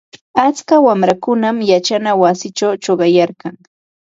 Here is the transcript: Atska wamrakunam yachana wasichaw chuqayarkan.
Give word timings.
Atska 0.45 0.75
wamrakunam 0.87 1.57
yachana 1.71 2.11
wasichaw 2.21 2.73
chuqayarkan. 2.83 3.55